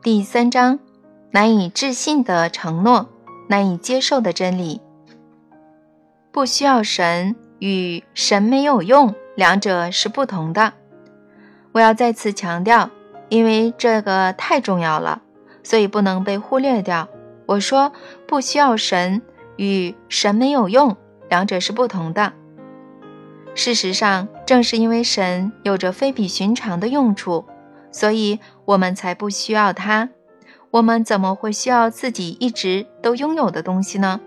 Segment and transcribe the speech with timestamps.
[0.00, 0.78] 第三章，
[1.32, 3.08] 难以置信的承诺，
[3.48, 4.80] 难以接受的真理。
[6.30, 10.72] 不需要神与神没有用，两者是不同的。
[11.72, 12.90] 我要再次强调，
[13.28, 15.20] 因为这个太重要了，
[15.64, 17.08] 所以不能被忽略掉。
[17.46, 17.90] 我说
[18.28, 19.20] 不需要神
[19.56, 20.96] 与神没有用，
[21.28, 22.32] 两者是不同的。
[23.56, 27.44] 事实上，正是因为神有着非比寻常的用处，
[27.90, 30.08] 所以我们才不需要它。
[30.70, 34.20] 我们怎么会需要自己一直都拥有的东西呢？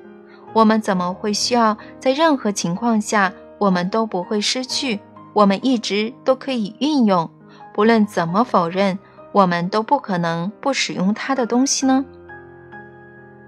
[0.53, 4.99] 我们怎么会需要在任何情况下我们都不会失去、
[5.33, 7.29] 我们一直都可以运用、
[7.73, 8.97] 不论怎么否认
[9.31, 12.03] 我们都不可能不使用它的东西呢？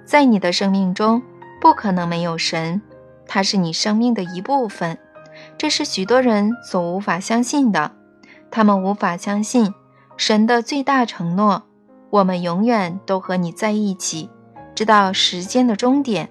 [0.05, 1.21] 在你的生命中，
[1.59, 2.82] 不可能没有神，
[3.27, 4.98] 它是你生命的一部分。
[5.57, 7.91] 这是许多人所无法相信的，
[8.52, 9.73] 他们无法相信
[10.16, 11.63] 神的最大承诺：
[12.09, 14.29] 我们永远都和你在一起，
[14.76, 16.29] 直到时间的终点。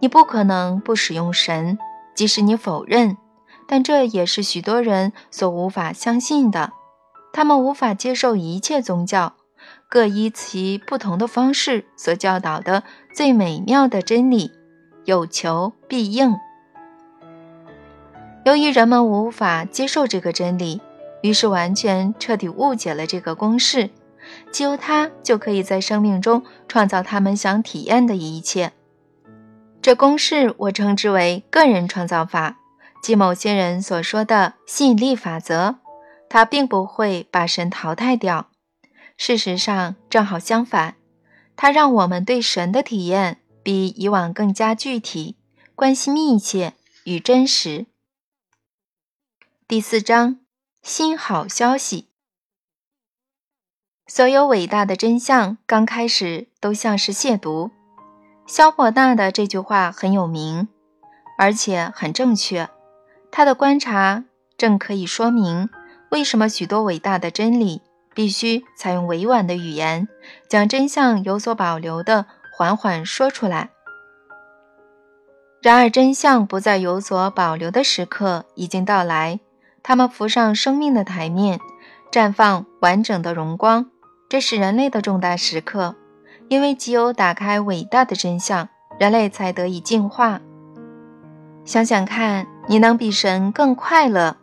[0.00, 1.78] 你不可能不使用神，
[2.14, 3.16] 即使你否认，
[3.66, 6.72] 但这也是许多人所无法相信的。
[7.32, 9.34] 他们无法接受一切宗教
[9.88, 12.82] 各依其不同的方式所教导的
[13.14, 14.50] 最美妙的真理：
[15.04, 16.36] 有求必应。
[18.44, 20.80] 由于人们无法接受这个真理，
[21.22, 23.90] 于是完全彻底误解了这个公式：
[24.52, 28.72] 只有它就可以在生命中创造他们想体验的一切。
[29.82, 32.58] 这公式我称之为个人创造法，
[33.02, 35.76] 即某些人所说的吸引力法则。
[36.28, 38.50] 它并不会把神淘汰掉，
[39.16, 40.94] 事实上正好相反，
[41.56, 45.36] 它让我们对神的体验比以往更加具体、
[45.74, 47.86] 关系密切与真实。
[49.66, 50.38] 第四章，
[50.82, 52.08] 新好消息。
[54.06, 57.70] 所有伟大的真相刚开始都像是亵渎。
[58.46, 60.68] 萧伯纳的这句话很有名，
[61.38, 62.68] 而且很正确。
[63.30, 64.24] 他的观察
[64.56, 65.68] 正可以说明
[66.10, 67.82] 为什么许多伟大的真理
[68.14, 70.08] 必须采用委婉的语言，
[70.48, 72.26] 将真相有所保留的
[72.56, 73.70] 缓缓说出来。
[75.62, 79.38] 然而，真相不再有所保留的时刻已经到来。
[79.82, 81.58] 他们浮上生命的台面，
[82.12, 83.86] 绽放完整的荣光。
[84.28, 85.96] 这是人类的重大时刻，
[86.48, 90.40] 因为只有打开伟大的真相，人类才得以进化。
[91.64, 94.36] 想想看，你能比神更快乐？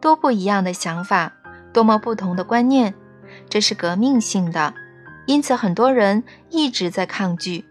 [0.00, 1.32] 多不一样的想法，
[1.72, 2.94] 多么不同的观念！
[3.48, 4.74] 这是革命性的，
[5.26, 7.64] 因此很多人一直在抗拒。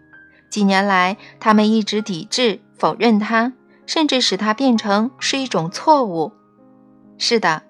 [0.50, 3.52] 几年来，他们一直抵制、否认它，
[3.86, 6.32] 甚至使它变成是一种错误。
[7.18, 7.62] 是的，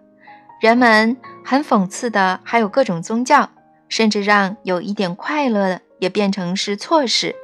[0.61, 3.51] 人们很讽刺的，还有各种宗教，
[3.89, 7.35] 甚至让有一点快乐的也变成是错事。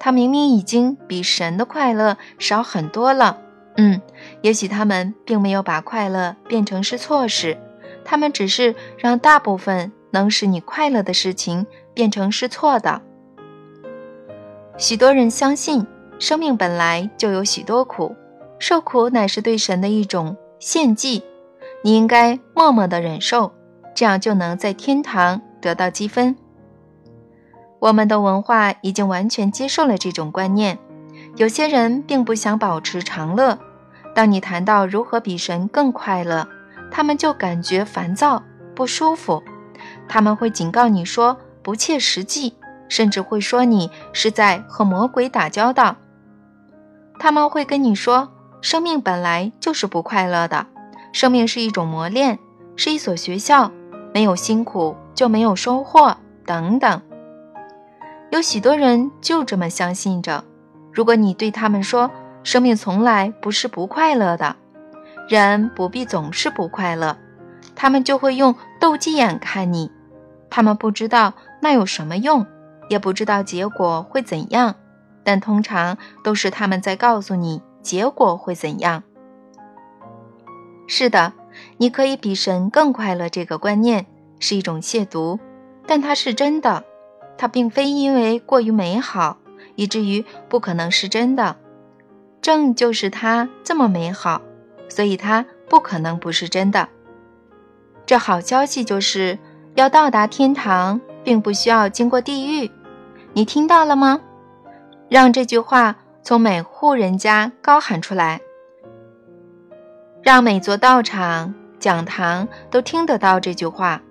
[0.00, 3.38] 他明明已经比神的快乐少很多了。
[3.76, 4.00] 嗯，
[4.40, 7.56] 也许他们并没有把快乐变成是错事，
[8.04, 13.02] 他们只是让大部分能使你快乐的事情变成是错的。
[14.76, 15.86] 许多人相信，
[16.18, 18.16] 生命本来就有许多苦，
[18.58, 20.36] 受苦乃是对神的一种。
[20.60, 21.22] 献祭，
[21.84, 23.52] 你应该默默的忍受，
[23.94, 26.36] 这样就能在天堂得到积分。
[27.78, 30.76] 我们的文化已经完全接受了这种观念。
[31.36, 33.56] 有些人并不想保持长乐。
[34.16, 36.48] 当你谈到如何比神更快乐，
[36.90, 38.42] 他们就感觉烦躁、
[38.74, 39.40] 不舒服。
[40.08, 42.54] 他们会警告你说不切实际，
[42.88, 45.94] 甚至会说你是在和魔鬼打交道。
[47.20, 48.32] 他们会跟你说。
[48.60, 50.66] 生命本来就是不快乐的，
[51.12, 52.38] 生命是一种磨练，
[52.76, 53.70] 是一所学校，
[54.12, 57.00] 没有辛苦就没有收获，等等。
[58.30, 60.44] 有许多人就这么相信着。
[60.92, 62.10] 如果你对他们说，
[62.42, 64.56] 生命从来不是不快乐的，
[65.28, 67.16] 人不必总是不快乐，
[67.76, 69.90] 他们就会用斗鸡眼看你。
[70.50, 72.44] 他们不知道那有什么用，
[72.88, 74.74] 也不知道结果会怎样，
[75.22, 77.62] 但通常都是他们在告诉你。
[77.88, 79.02] 结果会怎样？
[80.86, 81.32] 是的，
[81.78, 83.30] 你可以比神更快乐。
[83.30, 84.04] 这个观念
[84.38, 85.38] 是一种亵渎，
[85.86, 86.84] 但它是真的。
[87.38, 89.38] 它并非因为过于美好，
[89.74, 91.56] 以至于不可能是真的。
[92.42, 94.42] 正就是它这么美好，
[94.90, 96.90] 所以它不可能不是真的。
[98.04, 99.38] 这好消息就是
[99.76, 102.70] 要到达天堂，并不需要经过地狱。
[103.32, 104.20] 你听到了吗？
[105.08, 105.96] 让这句话。
[106.28, 108.42] 从每户人家高喊出来，
[110.22, 114.02] 让每座道场、讲堂都听得到这句话，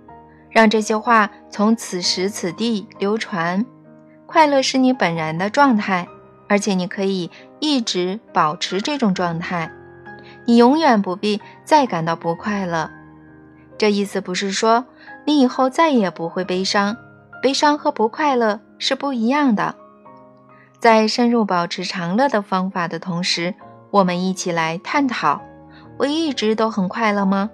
[0.49, 3.63] 让这些话从此时此地流传。
[4.25, 6.07] 快乐是你本然的状态，
[6.49, 7.29] 而且你可以
[7.59, 9.71] 一直保持这种状态。
[10.45, 12.89] 你永远不必再感到不快乐。
[13.77, 14.87] 这意思不是说
[15.25, 16.97] 你以后再也不会悲伤，
[17.43, 19.75] 悲伤和不快乐是不一样的。
[20.79, 23.55] 在深入保持长乐的方法的同时，
[23.91, 25.41] 我们一起来探讨：
[25.97, 27.49] 我一直都很快乐吗？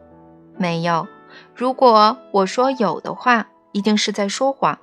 [0.57, 1.07] 没有。
[1.55, 4.77] 如果我说有的话，一定是在说谎。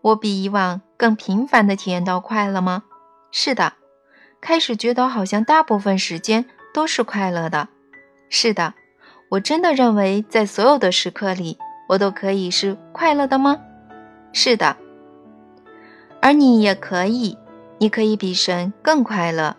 [0.00, 2.84] 我比以往更频繁地体验到快乐吗？
[3.30, 3.72] 是的。
[4.40, 7.68] 开始觉得好像大部分时间都是快乐的。
[8.28, 8.74] 是的。
[9.30, 13.58] 我真的认为在所有的时刻里，我都可以是快乐的吗？
[14.32, 14.76] 是的。
[16.20, 17.36] 而你也可以。
[17.84, 19.58] 你可以比神更快乐，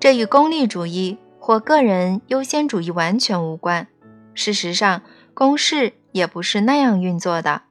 [0.00, 3.86] 这与功利主义或个人优先主义完全无关。
[4.32, 5.02] 事实上，
[5.34, 7.64] 公式也不是那样运作的。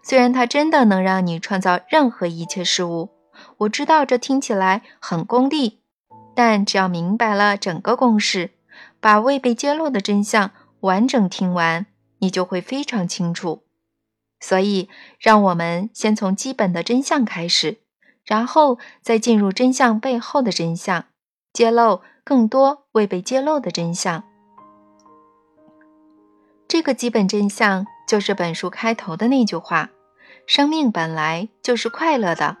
[0.00, 3.08] 虽然它真的能让你创造任何一切事物，
[3.56, 5.80] 我知道这听起来很功利，
[6.36, 8.52] 但只要明白了整个公式，
[9.00, 10.52] 把未被揭露的真相
[10.82, 11.86] 完整听完，
[12.20, 13.64] 你就会非常清楚。
[14.38, 17.78] 所以，让我们先从基本的真相开始。
[18.24, 21.04] 然后再进入真相背后的真相，
[21.52, 24.24] 揭露更多未被揭露的真相。
[26.68, 29.90] 这个基本真相就是本书开头的那句话
[30.46, 32.56] ：“生命本来就是快乐的。”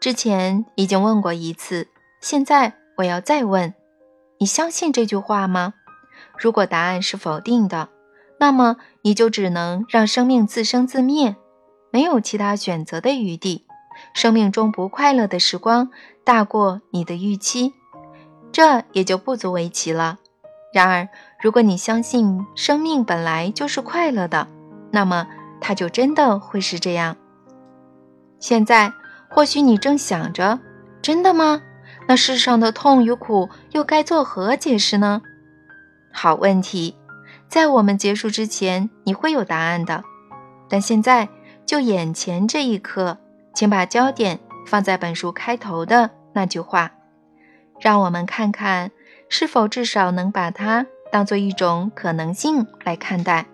[0.00, 1.88] 之前已经问过一次，
[2.20, 3.74] 现在我要再问：
[4.38, 5.74] 你相信这句话吗？
[6.36, 7.88] 如果答案是否定的，
[8.40, 11.36] 那么你就只能让生命自生自灭，
[11.90, 13.65] 没有其他选择的余地。
[14.16, 15.90] 生命中不快乐的时光
[16.24, 17.74] 大过你的预期，
[18.50, 20.16] 这也就不足为奇了。
[20.72, 21.06] 然而，
[21.38, 24.48] 如果你相信生命本来就是快乐的，
[24.90, 25.26] 那么
[25.60, 27.14] 它就真的会是这样。
[28.40, 28.90] 现在，
[29.28, 30.60] 或许你正想着：
[31.02, 31.60] 真的吗？
[32.08, 35.20] 那世上的痛与苦又该作何解释呢？
[36.10, 36.96] 好问题，
[37.50, 40.02] 在我们结束之前，你会有答案的。
[40.70, 41.28] 但现在，
[41.66, 43.18] 就眼前这一刻。
[43.56, 46.92] 请把焦点放在本书开头的那句话，
[47.80, 48.90] 让我们看看
[49.30, 53.46] 是否至少能把它当做一种可能性来看待。